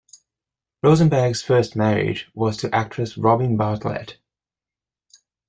Rosenberg's 0.81 1.43
first 1.43 1.75
marriage 1.75 2.31
was 2.33 2.57
to 2.57 2.73
actress 2.73 3.19
Robin 3.19 3.55
Bartlett. 3.55 4.17